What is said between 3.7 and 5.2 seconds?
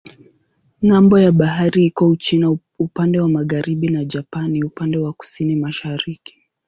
na Japani upande wa